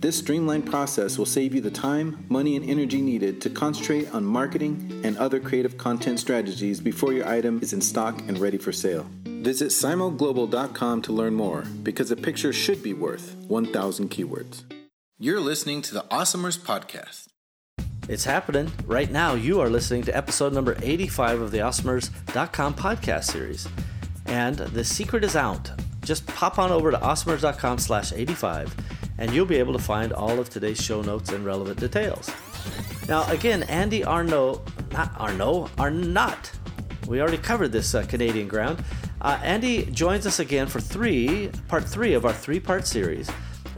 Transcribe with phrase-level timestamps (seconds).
[0.00, 4.24] This streamlined process will save you the time, money, and energy needed to concentrate on
[4.24, 8.70] marketing and other creative content strategies before your item is in stock and ready for
[8.70, 9.08] sale.
[9.24, 14.62] Visit simoglobal.com to learn more because a picture should be worth 1,000 keywords.
[15.18, 17.26] You're listening to the Awesomers Podcast.
[18.08, 18.70] It's happening.
[18.86, 23.66] Right now, you are listening to episode number 85 of the Awesomers.com podcast series.
[24.26, 25.72] And the secret is out.
[26.02, 28.76] Just pop on over to awesomers.com slash 85
[29.18, 32.30] and you'll be able to find all of today's show notes and relevant details.
[33.08, 36.52] Now, again, Andy Arnault, not Arnault, Arnott.
[37.06, 38.84] We already covered this uh, Canadian ground.
[39.20, 43.28] Uh, Andy joins us again for three, part three of our three part series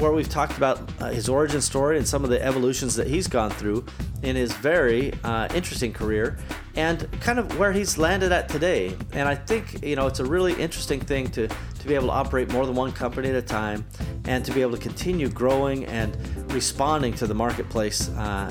[0.00, 3.28] where we've talked about uh, his origin story and some of the evolutions that he's
[3.28, 3.84] gone through
[4.22, 6.38] in his very uh, interesting career
[6.74, 8.96] and kind of where he's landed at today.
[9.12, 12.12] And I think, you know, it's a really interesting thing to, to be able to
[12.12, 13.84] operate more than one company at a time
[14.30, 16.16] and to be able to continue growing and
[16.52, 18.48] responding to the marketplace uh,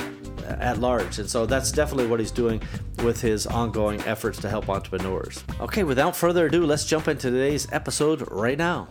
[0.59, 1.19] at large.
[1.19, 2.61] And so that's definitely what he's doing
[3.01, 5.41] with his ongoing efforts to help entrepreneurs.
[5.61, 8.89] Okay, without further ado, let's jump into today's episode right now.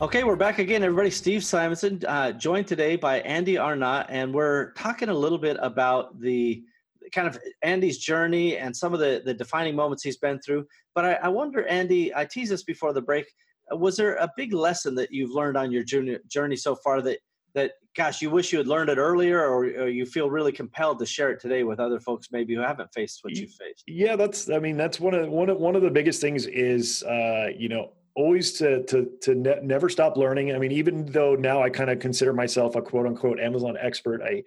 [0.00, 1.10] Okay, we're back again, everybody.
[1.10, 6.18] Steve Simonson, uh, joined today by Andy Arnott, and we're talking a little bit about
[6.18, 6.64] the
[7.12, 10.66] kind of Andy's journey and some of the, the defining moments he's been through.
[10.94, 13.26] But I, I wonder, Andy, I teased this before the break.
[13.70, 17.18] Was there a big lesson that you've learned on your journey, journey so far that
[17.54, 20.98] that gosh, you wish you had learned it earlier, or, or, you feel really compelled
[20.98, 23.84] to share it today with other folks maybe who haven't faced what you faced?
[23.86, 24.50] Yeah, that's.
[24.50, 27.68] I mean, that's one of one of one of the biggest things is uh, you
[27.68, 30.54] know always to to to ne- never stop learning.
[30.54, 34.22] I mean, even though now I kind of consider myself a quote unquote Amazon expert,
[34.22, 34.42] I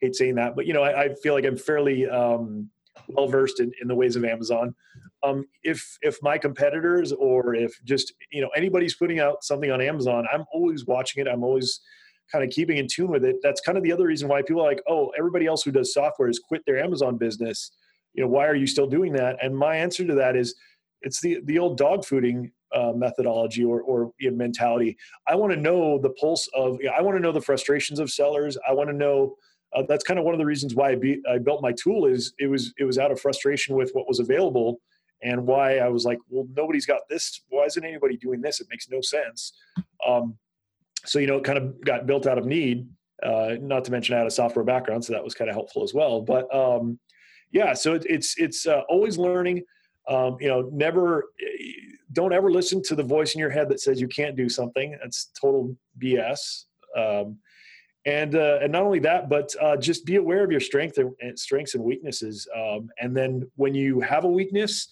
[0.00, 2.70] hate saying that, but you know, I, I feel like I'm fairly um,
[3.08, 4.74] well versed in, in the ways of Amazon.
[5.22, 9.80] Um, if if my competitors or if just you know anybody's putting out something on
[9.80, 11.28] Amazon, I'm always watching it.
[11.28, 11.80] I'm always
[12.32, 13.36] kind of keeping in tune with it.
[13.42, 15.92] That's kind of the other reason why people are like, oh, everybody else who does
[15.92, 17.72] software has quit their Amazon business.
[18.14, 19.36] You know, why are you still doing that?
[19.42, 20.54] And my answer to that is,
[21.02, 24.96] it's the the old dog fooding uh, methodology or, or you know, mentality.
[25.26, 27.98] I want to know the pulse of, you know, I want to know the frustrations
[27.98, 28.56] of sellers.
[28.68, 29.36] I want to know,
[29.74, 32.06] uh, that's kind of one of the reasons why I, be, I built my tool
[32.06, 34.80] is it was, it was out of frustration with what was available
[35.22, 37.42] and why I was like, well, nobody's got this.
[37.48, 38.60] Why isn't anybody doing this?
[38.60, 39.52] It makes no sense.
[40.06, 40.36] Um,
[41.04, 42.88] so, you know, it kind of got built out of need,
[43.22, 45.04] uh, not to mention I had a software background.
[45.04, 46.20] So that was kind of helpful as well.
[46.20, 46.98] But um,
[47.52, 49.62] yeah, so it, it's, it's uh, always learning,
[50.08, 51.26] um, you know, never,
[52.12, 54.96] don't ever listen to the voice in your head that says you can't do something.
[55.00, 56.64] That's total BS.
[56.96, 57.38] Um,
[58.06, 61.38] and uh, and not only that, but uh, just be aware of your strength and
[61.38, 62.48] strengths and weaknesses.
[62.56, 64.88] Um, and then when you have a weakness,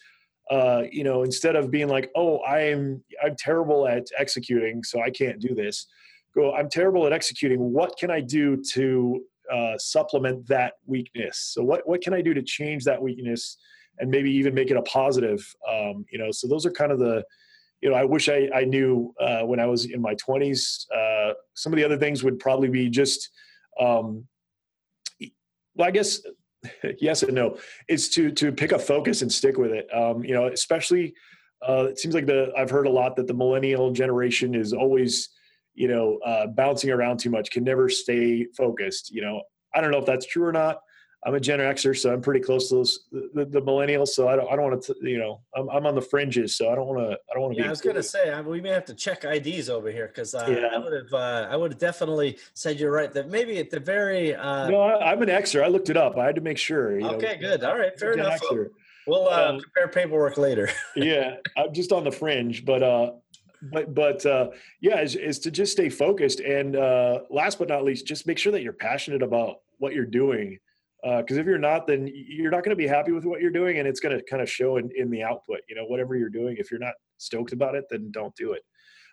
[0.51, 5.11] uh, you know, instead of being like, "Oh, I'm I'm terrible at executing, so I
[5.11, 5.87] can't do this,"
[6.35, 7.73] go, "I'm terrible at executing.
[7.73, 11.39] What can I do to uh, supplement that weakness?
[11.55, 13.57] So what what can I do to change that weakness?"
[14.01, 15.55] and maybe even make it a positive.
[15.69, 17.25] Um, you know, so those are kind of the,
[17.81, 20.85] you know, I wish I, I knew uh, when I was in my 20s.
[20.95, 23.31] Uh, some of the other things would probably be just,
[23.81, 24.27] um,
[25.75, 26.21] well, I guess
[27.01, 27.59] yes and no.
[27.89, 29.87] Is to to pick a focus and stick with it.
[29.95, 31.15] Um, you know, especially
[31.67, 35.31] uh, it seems like the I've heard a lot that the millennial generation is always,
[35.75, 39.11] you know, uh, bouncing around too much, can never stay focused.
[39.11, 39.43] You know,
[39.75, 40.79] I don't know if that's true or not.
[41.27, 44.09] I'm a Gen Xer, so I'm pretty close to those the, the millennials.
[44.09, 46.71] So I don't I don't want to you know I'm I'm on the fringes, so
[46.71, 47.61] I don't want to I don't want to.
[47.61, 50.35] Yeah, I was gonna say I, we may have to check IDs over here because
[50.35, 50.69] uh, yeah.
[50.73, 53.81] I would have uh, I would have definitely said you're right that maybe at the
[53.81, 54.35] very.
[54.35, 55.65] Uh, no, I, am an Xer.
[55.65, 56.17] I looked it up.
[56.17, 57.01] I had to make sure.
[57.01, 57.65] okay, know, good.
[57.65, 58.41] All right, fair enough.
[59.09, 60.69] We'll uh, um, prepare paperwork later.
[60.97, 63.13] yeah, I'm just on the fringe, but uh,
[63.73, 64.51] but but uh,
[64.81, 68.39] yeah, is, is to just stay focused and uh, last but not least, just make
[68.39, 70.59] sure that you're passionate about what you're doing
[71.03, 73.53] Because uh, if you're not, then you're not going to be happy with what you're
[73.53, 75.61] doing, and it's going to kind of show in, in the output.
[75.69, 78.63] You know, whatever you're doing, if you're not stoked about it, then don't do it.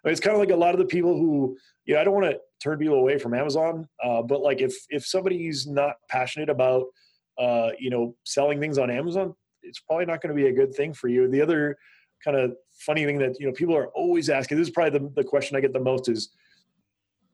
[0.03, 2.03] I mean, it's kind of like a lot of the people who, you know, I
[2.03, 5.95] don't want to turn people away from Amazon, uh, but like if if somebody's not
[6.09, 6.85] passionate about,
[7.37, 10.73] uh, you know, selling things on Amazon, it's probably not going to be a good
[10.73, 11.27] thing for you.
[11.27, 11.77] The other
[12.23, 15.11] kind of funny thing that you know people are always asking, this is probably the,
[15.15, 16.29] the question I get the most is,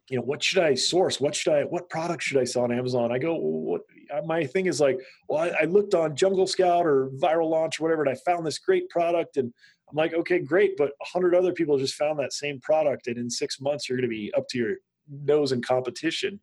[0.10, 1.22] you know, what should I source?
[1.22, 3.12] What should I, what product should I sell on Amazon?
[3.12, 3.82] I go, well, what,
[4.26, 7.84] my thing is like, well, I, I, looked on Jungle Scout or Viral Launch or
[7.84, 9.38] whatever, and I found this great product.
[9.38, 9.54] And
[9.90, 10.78] I'm like, okay, great.
[10.78, 13.08] But a hundred other people just found that same product.
[13.08, 14.76] And in six months, you're going to be up to your
[15.10, 16.40] nose in competition.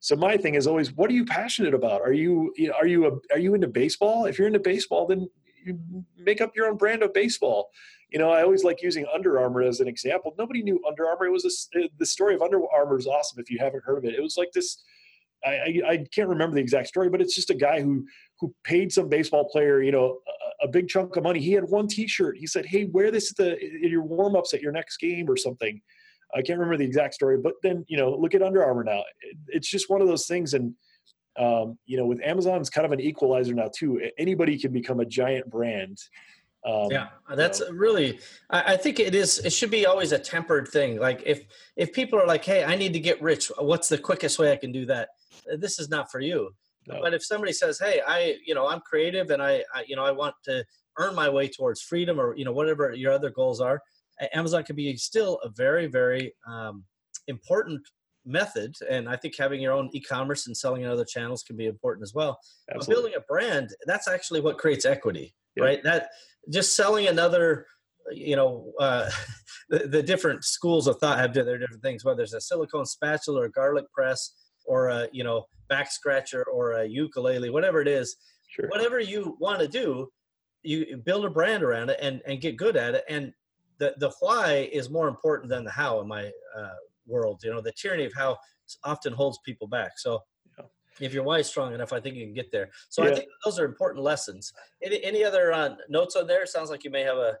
[0.00, 2.00] So my thing is always, what are you passionate about?
[2.00, 4.24] Are you, are you, a, are you into baseball?
[4.24, 5.28] If you're into baseball, then
[5.64, 5.78] you
[6.16, 7.70] make up your own brand of baseball
[8.10, 10.34] you know, I always like using Under Armour as an example.
[10.36, 11.26] Nobody knew Under Armour.
[11.26, 14.04] It was a, the story of Under Armour is awesome if you haven't heard of
[14.04, 14.14] it.
[14.14, 14.82] It was like this.
[15.44, 18.06] I, I, I, can't remember the exact story, but it's just a guy who
[18.38, 20.18] who paid some baseball player, you know,
[20.62, 21.40] a, a big chunk of money.
[21.40, 22.36] He had one T-shirt.
[22.36, 25.36] He said, "Hey, wear this the in your warm ups at your next game or
[25.36, 25.80] something."
[26.34, 29.02] I can't remember the exact story, but then you know, look at Under Armour now.
[29.22, 30.74] It, it's just one of those things, and
[31.38, 34.00] um, you know, with Amazon, it's kind of an equalizer now too.
[34.18, 35.98] Anybody can become a giant brand
[36.64, 38.20] um, yeah, that's really.
[38.50, 39.38] I, I, think it is.
[39.38, 40.98] It should be always a tempered thing.
[40.98, 41.44] Like if
[41.76, 43.50] if people are like, "Hey, I need to get rich.
[43.58, 45.08] What's the quickest way I can do that?"
[45.58, 46.50] This is not for you.
[46.86, 47.00] No.
[47.02, 50.04] But if somebody says, "Hey, I you know I'm creative and I, I you know
[50.04, 50.64] I want to
[50.98, 53.80] earn my way towards freedom or you know whatever your other goals are,"
[54.32, 56.84] Amazon can be still a very very um,
[57.26, 57.80] important
[58.26, 58.74] method.
[58.88, 62.02] And i think having your own e-commerce and selling in other channels can be important
[62.02, 62.38] as well.
[62.68, 65.82] But building a brand that's actually what creates equity right?
[65.82, 66.10] That
[66.50, 67.66] just selling another
[68.12, 69.10] you know uh,
[69.68, 73.42] the, the, different schools of thought have their different things whether it's a silicone spatula
[73.42, 74.32] or a garlic press
[74.66, 78.16] or a you know back scratcher or a ukulele whatever it is
[78.48, 78.68] sure.
[78.68, 80.08] whatever you want to do
[80.62, 83.32] you build a brand around it and and get good at it and
[83.78, 86.74] the the why is more important than the how in my uh,
[87.06, 88.36] world you know the tyranny of how
[88.84, 90.22] often holds people back so
[91.00, 92.70] if your why is strong enough, I think you can get there.
[92.88, 93.10] So yeah.
[93.10, 94.52] I think those are important lessons.
[94.82, 96.46] Any, any other uh, notes on there?
[96.46, 97.36] Sounds like you may have a.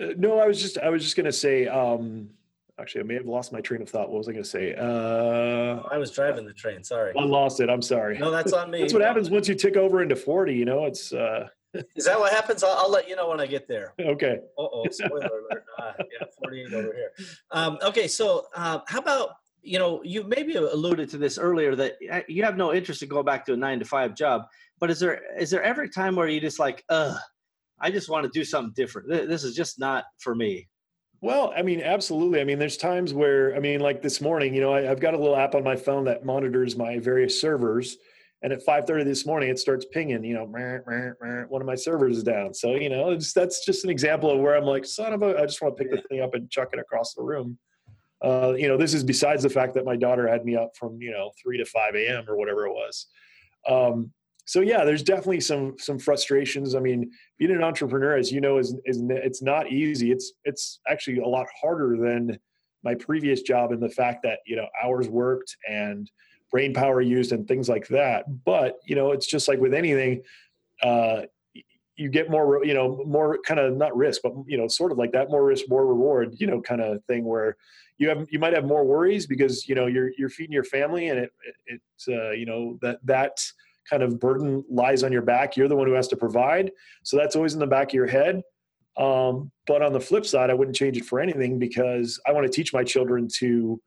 [0.00, 1.66] Uh, no, I was just I was just gonna say.
[1.66, 2.30] Um,
[2.80, 4.10] actually, I may have lost my train of thought.
[4.10, 4.74] What was I gonna say?
[4.74, 6.82] Uh, I was driving the train.
[6.82, 7.68] Sorry, I lost it.
[7.70, 8.18] I'm sorry.
[8.18, 8.80] No, that's on me.
[8.80, 10.54] that's what happens once you tick over into forty.
[10.54, 11.12] You know, it's.
[11.12, 11.48] Uh,
[11.96, 12.62] Is that what happens?
[12.62, 13.94] I'll, I'll, let you know when I get there.
[13.98, 14.40] Okay.
[14.58, 15.64] Uh oh, spoiler alert.
[15.78, 17.12] Uh, yeah, 48 over here.
[17.50, 19.30] Um, okay, so uh, how about
[19.62, 23.08] you know, you maybe alluded to this earlier that uh, you have no interest in
[23.08, 24.42] going back to a nine to five job.
[24.80, 27.16] But is there is there ever a time where you just like, uh,
[27.80, 29.08] I just want to do something different.
[29.08, 30.68] This is just not for me.
[31.22, 32.40] Well, I mean, absolutely.
[32.40, 35.14] I mean, there's times where, I mean, like this morning, you know, I, have got
[35.14, 37.96] a little app on my phone that monitors my various servers,
[38.42, 40.24] and at 5:30 this morning, it starts pinging.
[40.24, 40.44] You know,
[41.48, 42.52] one of my servers is down.
[42.52, 45.46] So, you know, that's just an example of where I'm like, son of a, I
[45.46, 47.56] just want to pick the thing up and chuck it across the room.
[48.20, 51.00] Uh, you know, this is besides the fact that my daughter had me up from
[51.00, 52.24] you know three to five a.m.
[52.28, 53.06] or whatever it was.
[53.68, 54.10] Um,
[54.44, 56.74] so yeah, there's definitely some some frustrations.
[56.74, 60.10] I mean, being an entrepreneur, as you know, is is it's not easy.
[60.10, 62.38] It's it's actually a lot harder than
[62.82, 66.10] my previous job in the fact that you know hours worked and
[66.50, 68.24] brain power used and things like that.
[68.44, 70.22] But you know, it's just like with anything.
[70.82, 71.22] Uh,
[71.94, 74.98] you get more, you know, more kind of not risk, but you know, sort of
[74.98, 77.56] like that, more risk, more reward, you know, kind of thing where
[77.98, 81.08] you have you might have more worries because you know you're you're feeding your family
[81.08, 83.38] and it, it it's uh, you know that that
[83.88, 86.70] kind of burden lies on your back you're the one who has to provide.
[87.02, 88.42] So that's always in the back of your head.
[88.96, 92.46] Um, but on the flip side i wouldn't change it for anything because i want
[92.46, 93.80] to teach my children to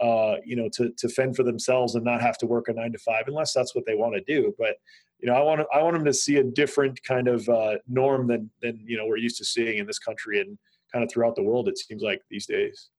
[0.00, 2.92] uh, you know to, to fend for themselves and not have to work a nine
[2.92, 4.54] to five unless that's what they want to do.
[4.58, 4.76] But
[5.18, 7.76] you know i want to, i want them to see a different kind of uh,
[7.88, 10.58] norm than than you know we're used to seeing in this country and
[10.92, 12.90] kind of throughout the world it seems like these days.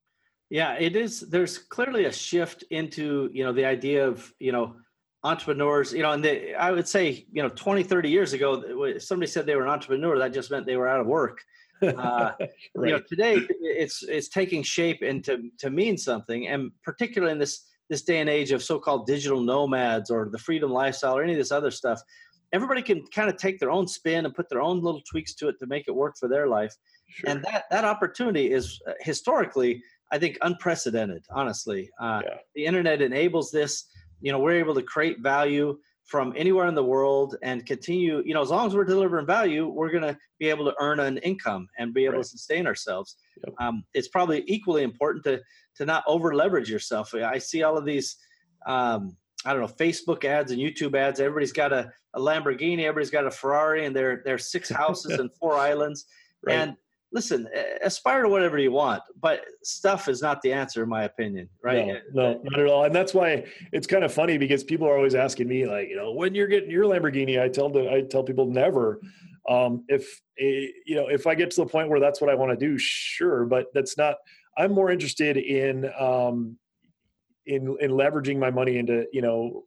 [0.50, 1.22] Yeah, it is.
[1.22, 4.76] There's clearly a shift into, you know, the idea of, you know,
[5.24, 9.30] entrepreneurs, you know, and they, I would say, you know, 20, 30 years ago, somebody
[9.30, 11.42] said they were an entrepreneur, that just meant they were out of work.
[11.82, 12.50] Uh, right.
[12.76, 17.40] You know, today it's it's taking shape and to to mean something, and particularly in
[17.40, 21.34] this this day and age of so-called digital nomads or the freedom lifestyle or any
[21.34, 22.02] of this other stuff,
[22.54, 25.50] everybody can kind of take their own spin and put their own little tweaks to
[25.50, 26.74] it to make it work for their life.
[27.10, 27.30] Sure.
[27.30, 31.26] And that that opportunity is uh, historically I think unprecedented.
[31.32, 32.38] Honestly, uh, yeah.
[32.56, 33.86] the internet enables this.
[34.24, 38.24] You know, we're able to create value from anywhere in the world and continue.
[38.26, 41.00] You know, as long as we're delivering value, we're going to be able to earn
[41.00, 42.24] an income and be able right.
[42.24, 43.18] to sustain ourselves.
[43.46, 43.56] Yep.
[43.60, 45.42] Um, it's probably equally important to
[45.76, 47.14] to not over leverage yourself.
[47.14, 48.18] I see all of these.
[48.66, 51.20] Um, I don't know, Facebook ads and YouTube ads.
[51.20, 55.34] Everybody's got a, a Lamborghini, everybody's got a Ferrari, and they're they're six houses and
[55.34, 56.06] four islands.
[56.46, 56.56] Right.
[56.56, 56.76] And
[57.14, 57.48] listen,
[57.84, 61.48] aspire to whatever you want, but stuff is not the answer, in my opinion.
[61.62, 61.88] Right?
[62.12, 62.84] No, no, not at all.
[62.86, 65.96] And that's why it's kind of funny because people are always asking me, like, you
[65.96, 69.00] know, when you're getting your Lamborghini, I tell them, I tell people never.
[69.48, 72.36] Um, if eh, you know, if I get to the point where that's what I
[72.36, 74.16] want to do, sure, but that's not.
[74.58, 76.58] I'm more interested in um,
[77.46, 79.64] in in leveraging my money into you know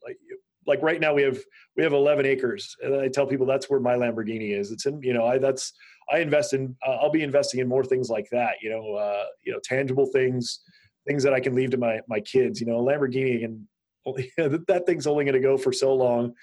[0.67, 1.39] like right now we have
[1.77, 4.71] we have 11 acres and i tell people that's where my lamborghini is.
[4.71, 5.73] It's in you know i that's
[6.11, 9.27] i invest in uh, i'll be investing in more things like that you know uh,
[9.45, 10.61] you know tangible things
[11.07, 13.67] things that i can leave to my my kids you know a lamborghini and
[14.37, 16.35] that thing's only going to go for so long.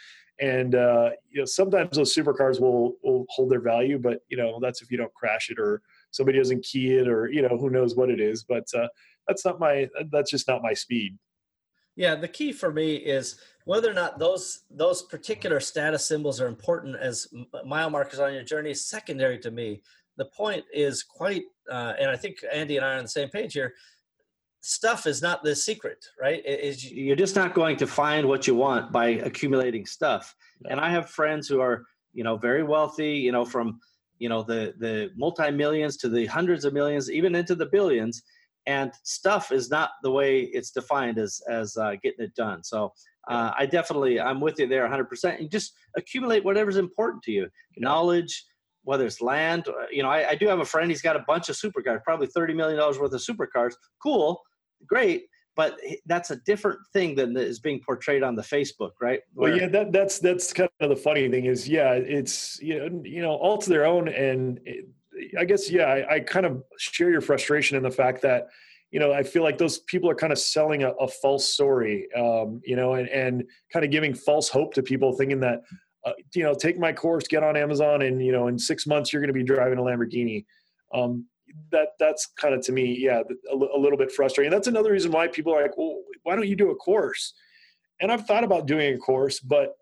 [0.41, 4.59] And uh, you know sometimes those supercars will will hold their value but you know
[4.59, 7.69] that's if you don't crash it or somebody doesn't key it or you know who
[7.69, 8.87] knows what it is but uh,
[9.27, 11.17] that's not my that's just not my speed.
[11.95, 16.47] Yeah the key for me is whether or not those those particular status symbols are
[16.47, 17.27] important as
[17.65, 19.81] mile markers on your journey is secondary to me.
[20.17, 23.29] The point is quite uh, and i think andy and i are on the same
[23.29, 23.73] page here
[24.61, 26.45] stuff is not the secret right?
[26.45, 30.35] Is you're just not going to find what you want by accumulating stuff.
[30.69, 33.79] And i have friends who are you know very wealthy you know from
[34.19, 38.23] you know the the multi millions to the hundreds of millions even into the billions
[38.65, 42.63] and stuff is not the way it's defined as as uh, getting it done.
[42.63, 42.93] So
[43.27, 47.47] uh, i definitely i'm with you there 100% and just accumulate whatever's important to you.
[47.77, 48.45] Knowledge
[48.83, 51.23] whether it's land uh, you know I, I, do have a friend he's got a
[51.25, 53.73] bunch of supercars probably 30 million dollars worth of supercars.
[54.01, 54.41] Cool
[54.85, 55.25] great
[55.55, 59.21] but that's a different thing than is being portrayed on the Facebook, right?
[59.33, 62.79] Where, well, yeah, that, that's that's kind of the funny thing is, yeah, it's you
[62.79, 64.87] know, you know, all to their own, and it,
[65.37, 68.47] I guess yeah, I, I, kind of share your frustration in the fact that
[68.93, 72.07] you know I feel like those people are kind of selling a, a false story,
[72.13, 75.63] um, you know, and and kind of giving false hope to people, thinking that
[76.05, 79.11] uh, you know take my course, get on Amazon, and you know in six months
[79.11, 80.45] you're going to be driving a Lamborghini.
[80.93, 81.25] Um,
[81.71, 84.51] that that's kind of to me, yeah, a, a little bit frustrating.
[84.51, 87.33] That's another reason why people are like, well, why don't you do a course?
[87.99, 89.75] And I've thought about doing a course, but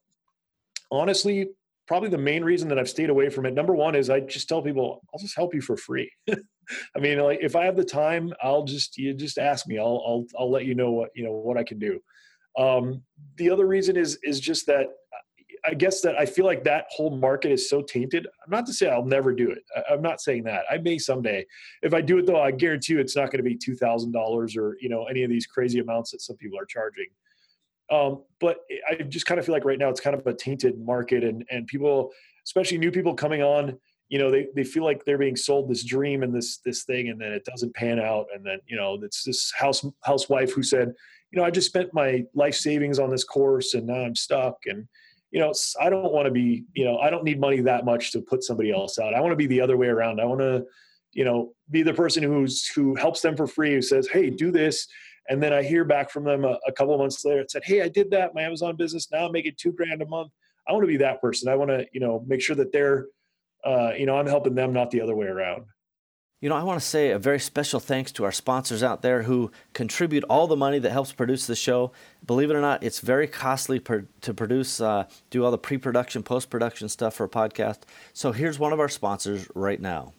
[0.90, 1.50] honestly,
[1.92, 3.54] probably the main reason that I've stayed away from it.
[3.54, 6.10] Number one is I just tell people I'll just help you for free.
[6.32, 9.78] I mean, like if I have the time, I'll just you just ask me.
[9.78, 12.00] I'll I'll I'll let you know what you know what I can do.
[12.58, 13.04] Um,
[13.36, 14.86] the other reason is is just that
[15.66, 18.26] I guess that I feel like that whole market is so tainted.
[18.26, 19.60] I'm not to say I'll never do it.
[19.92, 20.64] I'm not saying that.
[20.72, 21.46] I may someday.
[21.82, 24.14] If I do it though, I guarantee you it's not going to be two thousand
[24.14, 27.08] dollars or you know any of these crazy amounts that some people are charging.
[27.92, 30.80] Um, but I just kind of feel like right now it's kind of a tainted
[30.80, 32.12] market, and and people,
[32.46, 33.78] especially new people coming on,
[34.10, 37.10] you know, they they feel like they're being sold this dream and this this thing,
[37.10, 40.64] and then it doesn't pan out, and then you know it's this house housewife who
[40.64, 40.94] said,
[41.32, 44.58] you know, I just spent my life savings on this course, and now I'm stuck,
[44.66, 44.88] and
[45.32, 48.12] you know, I don't want to be, you know, I don't need money that much
[48.12, 49.14] to put somebody else out.
[49.14, 50.20] I want to be the other way around.
[50.20, 50.66] I want to,
[51.14, 54.52] you know, be the person who's who helps them for free, who says, "Hey, do
[54.52, 54.88] this,"
[55.30, 57.42] And then I hear back from them a, a couple months later.
[57.42, 58.34] It said, "Hey, I did that.
[58.34, 60.32] My Amazon business now I'm making two grand a month.
[60.68, 61.50] I want to be that person.
[61.50, 63.08] I want to, you know, make sure that they're,
[63.64, 65.66] uh, you know, I'm helping them, not the other way around."
[66.42, 69.22] You know, I want to say a very special thanks to our sponsors out there
[69.22, 71.92] who contribute all the money that helps produce the show.
[72.26, 75.78] Believe it or not, it's very costly per, to produce, uh, do all the pre
[75.78, 77.82] production, post production stuff for a podcast.
[78.14, 80.14] So here's one of our sponsors right now.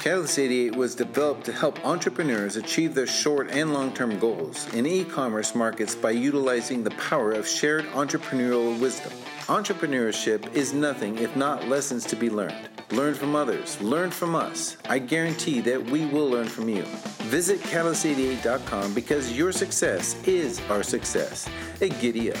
[0.00, 4.86] Catalyst 88 was developed to help entrepreneurs achieve their short and long term goals in
[4.86, 9.12] e commerce markets by utilizing the power of shared entrepreneurial wisdom.
[9.40, 12.70] Entrepreneurship is nothing if not lessons to be learned.
[12.92, 14.78] Learn from others, learn from us.
[14.88, 16.84] I guarantee that we will learn from you.
[17.28, 21.46] Visit catalyst88.com because your success is our success.
[21.82, 22.40] A giddy up.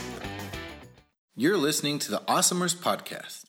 [1.36, 3.44] You're listening to the Awesomers Podcast.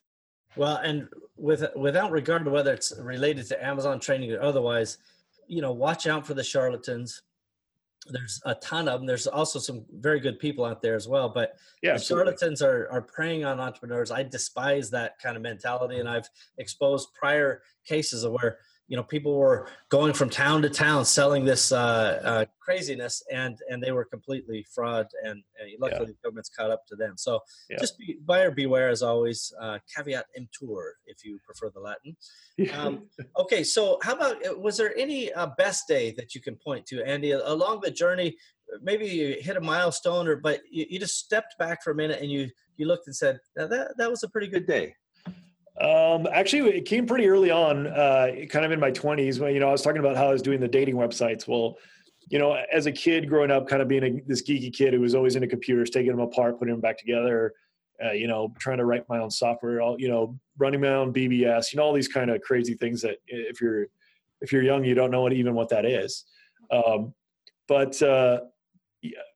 [0.58, 1.08] Well, and
[1.42, 5.00] with without regard to whether it's related to Amazon training or otherwise,
[5.48, 7.24] you know, watch out for the charlatans.
[8.08, 9.08] There's a ton of them.
[9.08, 12.88] There's also some very good people out there as well, but yeah, the charlatans are
[12.92, 14.12] are preying on entrepreneurs.
[14.12, 18.60] I despise that kind of mentality, and I've exposed prior cases of where
[18.92, 23.58] you know people were going from town to town selling this uh, uh, craziness and
[23.70, 26.08] and they were completely fraud and, and luckily yeah.
[26.08, 27.78] the government's caught up to them so yeah.
[27.80, 32.18] just be buyer beware as always uh, caveat emptor if you prefer the latin
[32.74, 33.08] um,
[33.40, 36.86] okay so how about uh, was there any uh, best day that you can point
[36.86, 38.36] to andy along the journey
[38.82, 42.22] maybe you hit a milestone or but you, you just stepped back for a minute
[42.22, 44.94] and you you looked and said that that was a pretty good day
[45.80, 49.60] um, actually, it came pretty early on, uh, kind of in my 20s when, you
[49.60, 51.48] know, I was talking about how I was doing the dating websites.
[51.48, 51.78] Well,
[52.30, 55.02] you know, as a kid growing up, kind of being a, this geeky kid who
[55.02, 57.54] was always into computers, taking them apart, putting them back together,
[58.04, 61.14] uh, you know, trying to write my own software, all, you know, running my own
[61.14, 63.88] BBS, you know, all these kind of crazy things that if you're,
[64.42, 66.26] if you're young, you don't know what, even what that is.
[66.72, 67.14] Um,
[67.68, 68.42] but uh,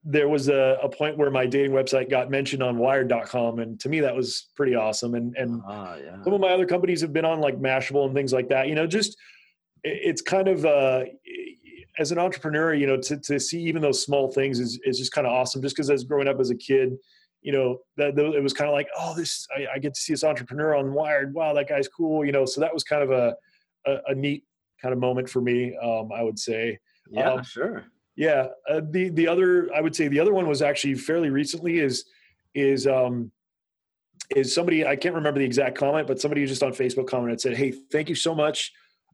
[0.03, 3.89] there was a, a, point where my dating website got mentioned on wired.com and to
[3.89, 5.15] me that was pretty awesome.
[5.15, 6.23] And and uh, yeah.
[6.23, 8.67] some of my other companies have been on like mashable and things like that.
[8.67, 9.17] You know just
[9.83, 11.05] it's kind of uh
[11.97, 15.11] as an entrepreneur you know to, to see even those small things is, is just
[15.11, 15.61] kind of awesome.
[15.61, 16.93] Just because as growing up as a kid
[17.41, 20.13] you know that it was kind of like oh this I, I, get to see
[20.13, 21.33] this entrepreneur on wired.
[21.33, 22.45] Wow that guy's cool you know?
[22.45, 23.35] So that was kind of a
[23.87, 24.43] a, a neat
[24.79, 26.77] kind of moment for me um i would say.
[27.09, 30.61] Yeah um, sure yeah, uh, the the other I would say the other one was
[30.61, 32.05] actually fairly recently is
[32.53, 33.31] is um
[34.35, 37.57] is somebody I can't remember the exact comment, but somebody just on Facebook commented said,
[37.57, 38.71] "Hey, thank you so much.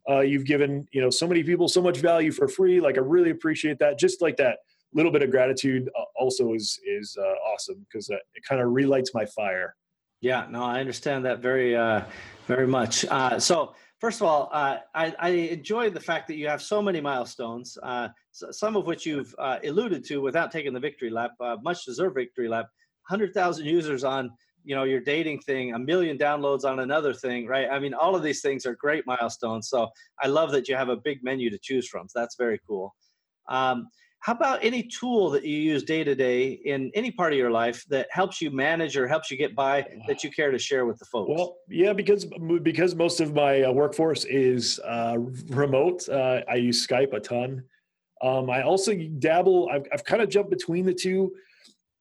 [0.09, 2.79] Uh, you've given you know so many people so much value for free.
[2.79, 3.97] Like I really appreciate that.
[3.97, 4.59] Just like that
[4.93, 9.11] little bit of gratitude uh, also is is uh, awesome because it kind of relights
[9.13, 9.75] my fire."
[10.21, 12.03] Yeah, no, I understand that very uh,
[12.45, 13.05] very much.
[13.05, 16.81] Uh, so first of all, uh, I, I, enjoy the fact that you have so
[16.81, 21.31] many milestones, uh, some of which you've uh, alluded to without taking the victory lap,
[21.39, 22.67] uh, much deserved victory lap.
[23.09, 24.31] 100,000 users on
[24.63, 27.67] you know your dating thing, a million downloads on another thing, right?
[27.69, 29.69] I mean, all of these things are great milestones.
[29.69, 29.89] So
[30.21, 32.07] I love that you have a big menu to choose from.
[32.07, 32.93] So that's very cool.
[33.49, 33.87] Um,
[34.19, 37.49] how about any tool that you use day to day in any part of your
[37.49, 40.85] life that helps you manage or helps you get by that you care to share
[40.85, 41.31] with the folks?
[41.35, 42.27] Well, yeah, because
[42.61, 46.07] because most of my uh, workforce is uh, remote.
[46.07, 47.63] Uh, I use Skype a ton.
[48.21, 49.69] Um, I also dabble.
[49.71, 51.33] I've, I've kind of jumped between the two,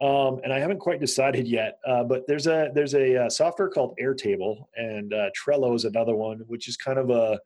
[0.00, 1.78] um, and I haven't quite decided yet.
[1.86, 6.14] Uh, but there's a there's a, uh, software called Airtable, and uh, Trello is another
[6.14, 7.38] one, which is kind of a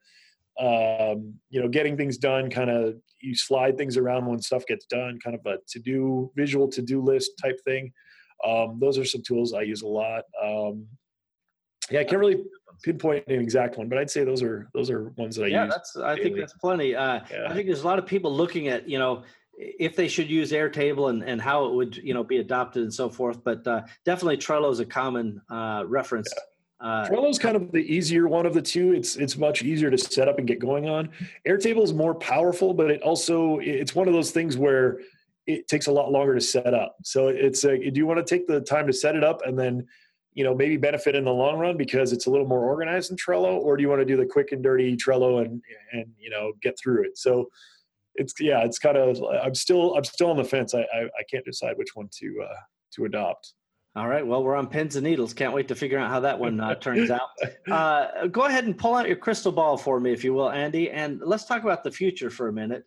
[0.58, 4.86] um, you know, getting things done, kind of you slide things around when stuff gets
[4.86, 7.92] done, kind of a to do visual to do list type thing.
[8.44, 10.24] Um, those are some tools I use a lot.
[11.90, 12.44] Yeah, I can't really
[12.82, 15.64] pinpoint an exact one, but I'd say those are those are ones that I yeah,
[15.64, 15.72] use.
[15.72, 16.94] Yeah, that's I think that's plenty.
[16.94, 17.46] Uh, yeah.
[17.48, 19.22] I think there's a lot of people looking at you know
[19.56, 22.92] if they should use Airtable and, and how it would you know be adopted and
[22.92, 23.42] so forth.
[23.44, 26.32] But uh, definitely Trello is a common uh, reference.
[26.34, 26.42] Yeah.
[26.80, 28.92] Uh, Trello's kind of the easier one of the two.
[28.92, 31.10] It's it's much easier to set up and get going on.
[31.46, 35.00] Airtable is more powerful, but it also it's one of those things where
[35.46, 36.96] it takes a lot longer to set up.
[37.02, 39.58] So it's a, do you want to take the time to set it up and
[39.58, 39.86] then
[40.34, 43.16] you know maybe benefit in the long run because it's a little more organized than
[43.16, 46.30] Trello, or do you want to do the quick and dirty Trello and and you
[46.30, 47.16] know get through it?
[47.16, 47.48] So
[48.16, 50.74] it's yeah, it's kind of I'm still I'm still on the fence.
[50.74, 52.56] I I, I can't decide which one to uh,
[52.94, 53.54] to adopt.
[53.96, 54.26] All right.
[54.26, 55.32] Well, we're on pins and needles.
[55.32, 57.28] Can't wait to figure out how that one uh, turns out.
[57.70, 60.90] Uh, go ahead and pull out your crystal ball for me, if you will, Andy,
[60.90, 62.84] and let's talk about the future for a minute.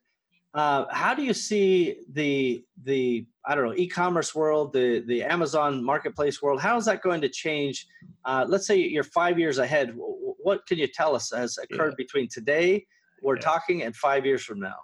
[0.53, 5.83] Uh, how do you see the the I don't know e-commerce world, the the Amazon
[5.83, 6.61] marketplace world?
[6.61, 7.87] How is that going to change?
[8.25, 9.93] Uh, let's say you're five years ahead.
[9.95, 12.03] What can you tell us has occurred yeah.
[12.03, 12.85] between today
[13.21, 13.41] we're yeah.
[13.41, 14.77] talking and five years from now?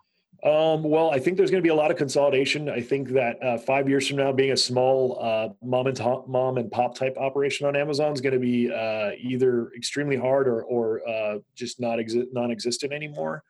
[0.43, 2.69] Um, well, I think there's going to be a lot of consolidation.
[2.69, 6.28] I think that uh, five years from now, being a small uh, mom and top,
[6.28, 10.49] mom and pop type operation on Amazon is going to be uh, either extremely hard
[10.49, 13.43] or, or uh, just not exi- non-existent anymore.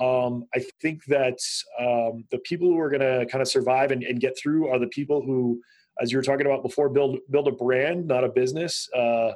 [0.00, 1.38] Um, I think that
[1.80, 4.78] um, the people who are going to kind of survive and, and, get through are
[4.78, 5.60] the people who,
[6.02, 8.88] as you were talking about before, build build a brand, not a business.
[8.94, 9.32] Uh,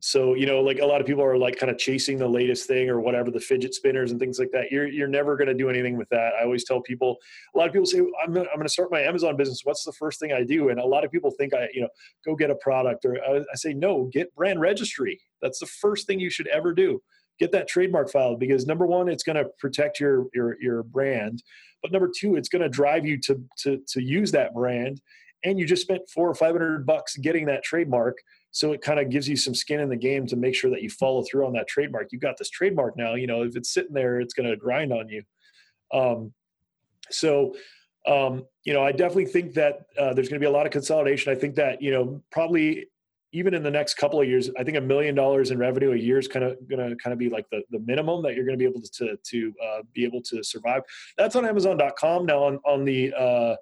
[0.00, 2.66] so you know like a lot of people are like kind of chasing the latest
[2.66, 4.72] thing or whatever the fidget spinners and things like that.
[4.72, 6.32] You're you're never going to do anything with that.
[6.38, 7.16] I always tell people
[7.54, 9.60] a lot of people say i'm gonna, I'm going to start my amazon business.
[9.64, 10.70] What's the first thing i do?
[10.70, 11.88] And a lot of people think i you know
[12.24, 15.20] go get a product or I, I say no get brand registry.
[15.40, 17.00] That's the first thing you should ever do
[17.38, 21.42] get that trademark filed because number one it's going to protect your your your brand
[21.82, 25.00] but number two it's going to drive you to to to use that brand
[25.44, 28.18] and you just spent four or five hundred bucks getting that trademark
[28.54, 30.80] so it kind of gives you some skin in the game to make sure that
[30.80, 32.12] you follow through on that trademark.
[32.12, 33.16] You got this trademark now.
[33.16, 35.24] You know, if it's sitting there, it's going to grind on you.
[35.92, 36.32] Um,
[37.10, 37.56] so,
[38.06, 40.72] um, you know, I definitely think that uh, there's going to be a lot of
[40.72, 41.32] consolidation.
[41.32, 42.86] I think that you know probably
[43.34, 45.96] even in the next couple of years, I think a million dollars in revenue a
[45.96, 48.46] year is kind of going to kind of be like the, the minimum that you're
[48.46, 50.82] going to be able to to uh, be able to survive.
[51.18, 52.44] That's on Amazon.com now.
[52.44, 53.56] On on the uh,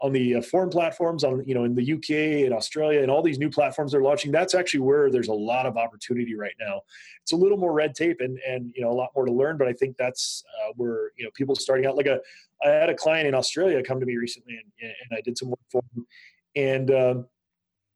[0.00, 3.22] on the uh, foreign platforms on you know in the UK and Australia and all
[3.22, 6.80] these new platforms they're launching that's actually where there's a lot of opportunity right now
[7.20, 9.58] it's a little more red tape and and you know a lot more to learn
[9.58, 12.20] but I think that's uh, where you know people starting out like a
[12.64, 15.50] I had a client in Australia come to me recently and, and I did some
[15.50, 16.06] work for him
[16.54, 17.26] and um,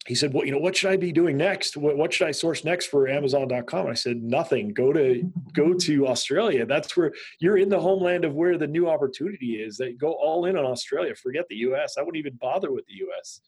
[0.07, 1.77] he said, "Well, you know, what should I be doing next?
[1.77, 4.73] What, what should I source next for Amazon.com?" I said, "Nothing.
[4.75, 6.67] Go to go to Australia.
[6.67, 9.77] That's where you're in the homeland of where the new opportunity is.
[9.77, 11.15] That go all in on Australia.
[11.15, 11.97] Forget the U.S.
[11.99, 13.41] I wouldn't even bother with the U.S.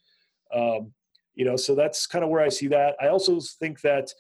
[0.53, 0.93] Um,
[1.35, 2.95] you know, so that's kind of where I see that.
[3.01, 4.13] I also think that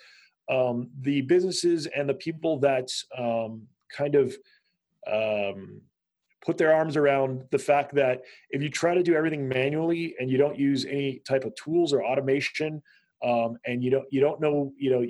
[0.50, 4.36] um, the businesses and the people that um, kind of
[5.06, 5.80] um,
[6.44, 10.30] put their arms around the fact that if you try to do everything manually and
[10.30, 12.82] you don't use any type of tools or automation
[13.24, 15.04] um, and you don't you don't know you know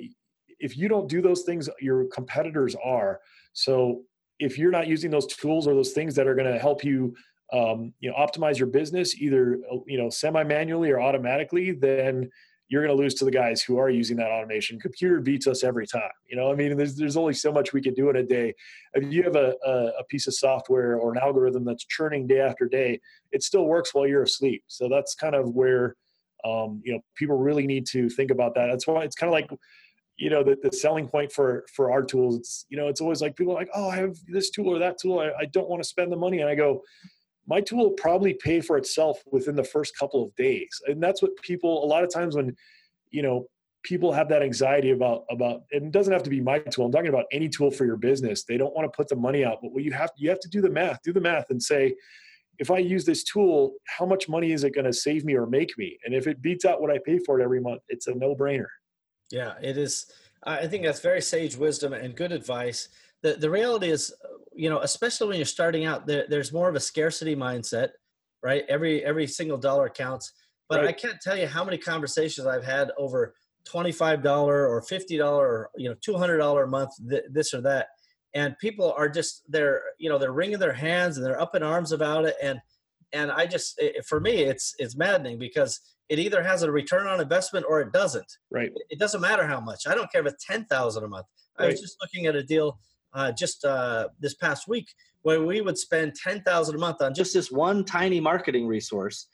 [0.59, 3.19] if you don't do those things your competitors are.
[3.53, 4.03] So
[4.39, 7.15] if you're not using those tools or those things that are going to help you
[7.53, 12.29] um, you know optimize your business either you know semi manually or automatically then
[12.67, 14.79] you're going to lose to the guys who are using that automation.
[14.79, 16.09] Computer beats us every time.
[16.27, 18.55] You know, I mean, there's there's only so much we can do in a day.
[18.93, 22.39] If you have a, a, a piece of software or an algorithm that's churning day
[22.39, 22.99] after day,
[23.31, 24.63] it still works while you're asleep.
[24.67, 25.95] So that's kind of where
[26.43, 28.67] um, you know people really need to think about that.
[28.67, 29.49] That's why it's kind of like
[30.17, 32.37] you know the, the selling point for for our tools.
[32.37, 34.79] It's you know it's always like people are like, oh, I have this tool or
[34.79, 35.19] that tool.
[35.19, 36.81] I, I don't want to spend the money, and I go
[37.47, 40.81] my tool will probably pay for itself within the first couple of days.
[40.87, 42.55] And that's what people a lot of times when
[43.11, 43.47] you know
[43.83, 47.07] people have that anxiety about about it doesn't have to be my tool i'm talking
[47.07, 48.43] about any tool for your business.
[48.43, 50.49] They don't want to put the money out but what you have you have to
[50.49, 51.93] do the math do the math and say
[52.57, 55.45] if i use this tool how much money is it going to save me or
[55.45, 55.97] make me?
[56.03, 58.73] And if it beats out what i pay for it every month it's a no-brainer.
[59.31, 60.11] Yeah it is
[60.43, 62.89] i think that's very sage wisdom and good advice.
[63.21, 64.13] The, the reality is
[64.55, 67.89] you know, especially when you're starting out, there, there's more of a scarcity mindset,
[68.41, 68.63] right?
[68.69, 70.31] Every every single dollar counts.
[70.69, 70.89] But right.
[70.89, 75.45] I can't tell you how many conversations I've had over twenty-five dollar or fifty dollar
[75.45, 77.87] or you know two hundred dollar a month, th- this or that,
[78.33, 81.61] and people are just they're you know they're wringing their hands and they're up in
[81.61, 82.59] arms about it, and
[83.13, 87.07] and I just it, for me it's it's maddening because it either has a return
[87.07, 88.31] on investment or it doesn't.
[88.51, 88.71] Right.
[88.75, 89.87] It, it doesn't matter how much.
[89.87, 91.27] I don't care if it's ten thousand a month.
[91.59, 91.65] Right.
[91.65, 92.79] I was just looking at a deal
[93.15, 97.33] uh, just uh, this past week where we would spend 10000 a month on just
[97.33, 99.25] this one tiny marketing resource.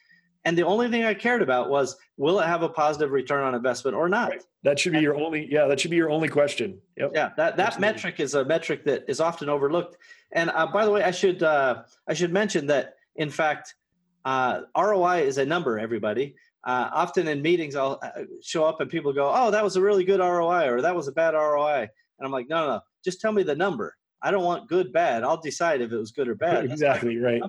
[0.45, 3.53] And the only thing i cared about was will it have a positive return on
[3.53, 4.29] investment or not?
[4.29, 4.43] Right.
[4.63, 6.79] that should be and, your only yeah that should be your only question.
[6.97, 7.11] Yep.
[7.13, 9.97] yeah that, that metric is a metric that is often overlooked.
[10.31, 13.75] And uh, by the way i should uh, i should mention that in fact
[14.23, 16.35] uh, roi is a number everybody.
[16.63, 19.81] Uh, often in meetings i'll uh, show up and people go oh that was a
[19.81, 22.81] really good roi or that was a bad roi and i'm like no no no
[23.03, 23.95] just tell me the number.
[24.21, 25.23] I don't want good, bad.
[25.23, 26.65] I'll decide if it was good or bad.
[26.65, 27.41] exactly right.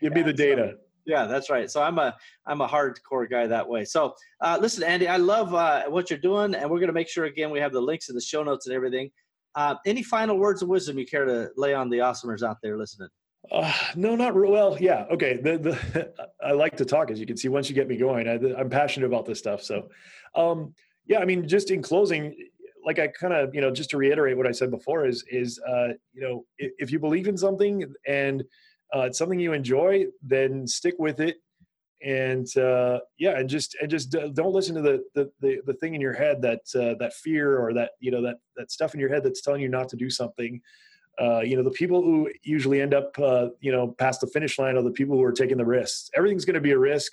[0.00, 0.72] Give me the data.
[0.72, 1.70] So, yeah, that's right.
[1.70, 3.84] So I'm a I'm a hardcore guy that way.
[3.84, 7.08] So uh, listen, Andy, I love uh, what you're doing, and we're going to make
[7.08, 9.10] sure again we have the links in the show notes and everything.
[9.54, 12.76] Uh, any final words of wisdom you care to lay on the awesomers out there
[12.76, 13.08] listening?
[13.50, 14.76] Uh, no, not real well.
[14.78, 15.38] Yeah, okay.
[15.42, 16.12] The, the
[16.44, 17.48] I like to talk, as you can see.
[17.48, 19.62] Once you get me going, I, am passionate about this stuff.
[19.62, 19.88] So,
[20.34, 20.74] um,
[21.06, 22.34] yeah, I mean, just in closing,
[22.86, 25.60] like I kind of, you know, just to reiterate what I said before is, is,
[25.68, 28.44] uh, you know, if, if you believe in something and
[28.94, 31.38] uh, it's something you enjoy, then stick with it.
[32.04, 35.94] And uh, yeah, and just and just don't listen to the the the, the thing
[35.94, 39.00] in your head that uh, that fear or that you know that that stuff in
[39.00, 40.60] your head that's telling you not to do something.
[41.18, 44.58] Uh, you know, the people who usually end up uh, you know past the finish
[44.58, 46.10] line are the people who are taking the risks.
[46.14, 47.12] Everything's going to be a risk.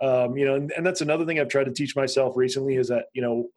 [0.00, 2.88] Um, you know, and, and that's another thing I've tried to teach myself recently is
[2.88, 3.50] that you know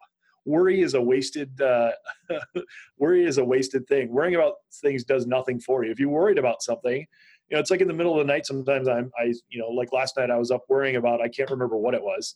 [0.47, 1.91] worry is a wasted uh,
[2.97, 4.09] worry is a wasted thing.
[4.09, 5.91] Worrying about things does nothing for you.
[5.91, 7.05] If you're worried about something,
[7.49, 8.45] you know, it's like in the middle of the night.
[8.45, 11.51] Sometimes I'm, I, you know, like last night I was up worrying about I can't
[11.51, 12.35] remember what it was,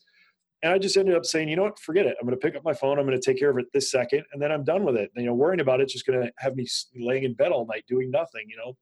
[0.61, 2.15] and I just ended up saying, you know what, forget it.
[2.19, 2.99] I'm going to pick up my phone.
[2.99, 5.09] I'm going to take care of it this second, and then I'm done with it.
[5.15, 7.65] And, you know, worrying about it's just going to have me laying in bed all
[7.65, 8.43] night doing nothing.
[8.47, 8.77] You know,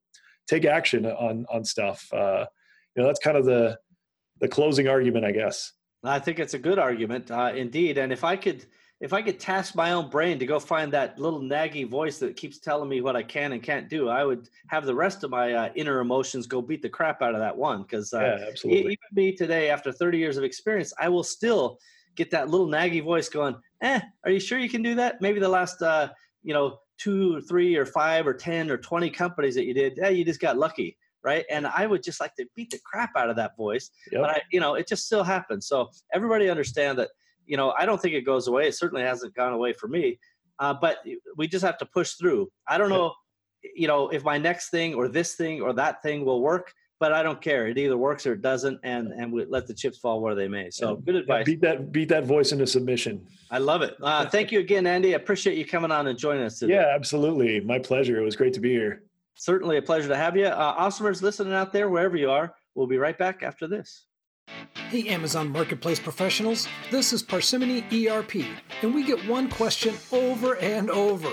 [0.47, 2.11] take action on on stuff.
[2.11, 2.45] Uh,
[2.95, 3.77] you know, that's kind of the
[4.39, 5.73] the closing argument, I guess.
[6.03, 7.97] I think it's a good argument, uh, indeed.
[7.97, 8.65] And if I could
[8.99, 12.35] if I could task my own brain to go find that little naggy voice that
[12.35, 15.31] keeps telling me what I can and can't do, I would have the rest of
[15.31, 17.83] my uh, inner emotions go beat the crap out of that one.
[17.83, 21.79] Because uh, yeah, even me today, after 30 years of experience, I will still
[22.15, 23.55] get that little naggy voice going.
[23.81, 25.21] Eh, are you sure you can do that?
[25.21, 26.09] Maybe the last, uh,
[26.43, 29.93] you know, two or three or five or ten or 20 companies that you did,
[29.95, 31.43] yeah, you just got lucky right?
[31.49, 34.21] And I would just like to beat the crap out of that voice, yep.
[34.21, 35.67] but I, you know, it just still happens.
[35.67, 37.09] So everybody understand that
[37.49, 38.67] you know, I don't think it goes away.
[38.67, 40.19] It certainly hasn't gone away for me.
[40.59, 40.99] Uh, but
[41.35, 42.49] we just have to push through.
[42.67, 43.13] I don't know,
[43.75, 47.11] you know, if my next thing or this thing or that thing will work, but
[47.13, 47.67] I don't care.
[47.67, 50.49] It either works or it doesn't, and and we let the chips fall where they
[50.49, 50.69] may.
[50.69, 51.45] So good advice.
[51.45, 53.25] Beat that beat that voice into submission.
[53.49, 53.95] I love it.
[54.01, 55.13] Uh, thank you again, Andy.
[55.13, 56.73] I appreciate you coming on and joining us today.
[56.73, 57.61] Yeah, absolutely.
[57.61, 58.19] My pleasure.
[58.19, 59.03] It was great to be here.
[59.35, 60.47] Certainly a pleasure to have you.
[60.47, 62.53] Uh, awesomers listening out there, wherever you are.
[62.75, 64.05] We'll be right back after this.
[64.89, 68.35] Hey, Amazon Marketplace professionals, this is Parsimony ERP,
[68.81, 71.29] and we get one question over and over.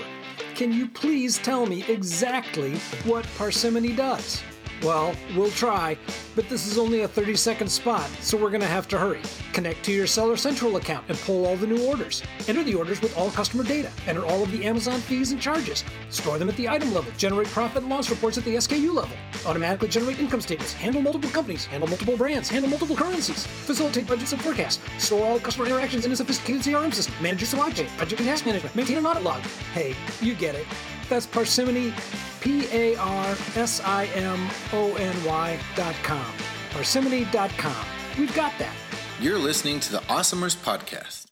[0.55, 4.41] Can you please tell me exactly what Parsimony does?
[4.83, 5.97] Well, we'll try,
[6.35, 9.21] but this is only a 30 second spot, so we're going to have to hurry.
[9.53, 12.21] Connect to your Seller Central account and pull all the new orders.
[12.47, 13.89] Enter the orders with all customer data.
[14.05, 15.83] Enter all of the Amazon fees and charges.
[16.09, 17.11] Store them at the item level.
[17.17, 19.17] Generate profit and loss reports at the SKU level.
[19.47, 20.73] Automatically generate income statements.
[20.73, 21.65] Handle multiple companies.
[21.65, 22.47] Handle multiple brands.
[22.47, 23.47] Handle multiple currencies.
[23.47, 24.79] Facilitate budgets and forecasts.
[25.03, 27.15] Store all customer interactions in a sophisticated CRM system.
[27.19, 27.87] Manage your supply chain.
[27.97, 28.75] Project and task management.
[28.75, 29.41] Maintain an audit log.
[29.73, 30.67] Hey, you get it.
[31.09, 31.93] That's Parsimony,
[32.41, 36.33] P A R S I M O N Y dot com.
[36.71, 37.85] Parsimony.com.
[38.17, 38.75] We've got that.
[39.19, 41.25] You're listening to the Awesomers Podcast.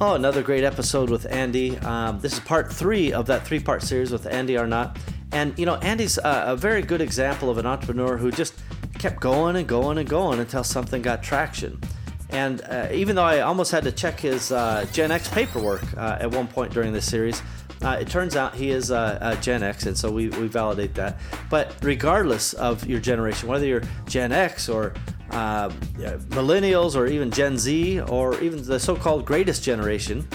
[0.00, 1.78] Oh, another great episode with Andy.
[1.78, 4.96] Um, this is part three of that three part series with Andy Arnott.
[5.32, 8.54] And, you know, Andy's a, a very good example of an entrepreneur who just
[8.98, 11.80] kept going and going and going until something got traction.
[12.32, 16.18] And uh, even though I almost had to check his uh, Gen X paperwork uh,
[16.20, 17.42] at one point during this series,
[17.82, 21.20] uh, it turns out he is a, Gen X, and so we, we validate that.
[21.50, 24.94] But regardless of your generation, whether you're Gen X or
[25.30, 25.68] uh,
[26.30, 30.26] millennials or even Gen Z or even the so called greatest generation,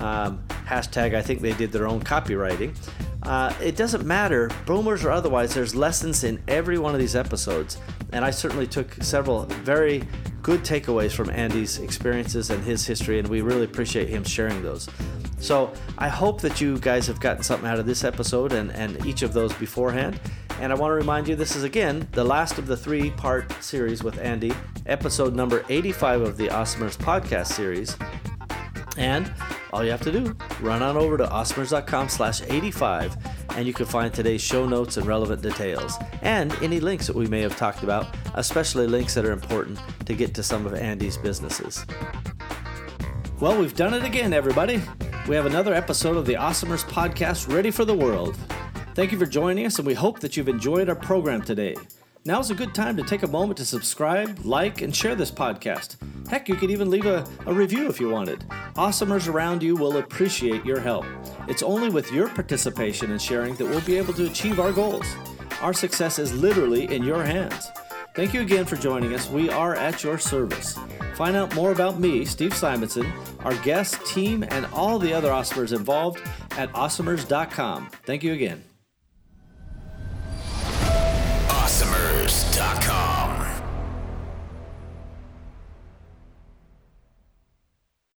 [0.00, 2.76] um, hashtag I think they did their own copywriting.
[3.22, 7.76] Uh, it doesn't matter, boomers or otherwise, there's lessons in every one of these episodes.
[8.12, 10.02] And I certainly took several very
[10.42, 14.88] good takeaways from Andy's experiences and his history, and we really appreciate him sharing those.
[15.38, 19.04] So I hope that you guys have gotten something out of this episode and, and
[19.06, 20.20] each of those beforehand.
[20.60, 23.50] And I want to remind you this is again the last of the three part
[23.62, 24.52] series with Andy,
[24.86, 27.96] episode number 85 of the Awesomers podcast series.
[28.96, 29.32] And
[29.72, 33.16] all you have to do, run on over to awesomers.com slash 85
[33.56, 37.26] and you can find today's show notes and relevant details, and any links that we
[37.26, 41.16] may have talked about, especially links that are important to get to some of Andy's
[41.16, 41.84] businesses.
[43.40, 44.82] Well, we've done it again, everybody.
[45.28, 48.36] We have another episode of the Awesomers podcast ready for the world.
[48.94, 51.74] Thank you for joining us, and we hope that you've enjoyed our program today.
[52.26, 55.96] Now's a good time to take a moment to subscribe, like, and share this podcast.
[56.28, 58.40] Heck, you could even leave a, a review if you wanted.
[58.74, 61.06] Awesomers around you will appreciate your help.
[61.48, 65.06] It's only with your participation and sharing that we'll be able to achieve our goals.
[65.62, 67.68] Our success is literally in your hands.
[68.14, 69.30] Thank you again for joining us.
[69.30, 70.78] We are at your service.
[71.14, 75.74] Find out more about me, Steve Simonson, our guest, team, and all the other Awesomers
[75.74, 76.20] involved
[76.52, 77.88] at awesomers.com.
[78.04, 78.62] Thank you again.
[82.60, 82.99] Sports.com.